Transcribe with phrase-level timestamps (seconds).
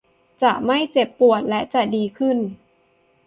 [0.43, 2.37] จะไม่เจ็บปวดและจะดีขึ้น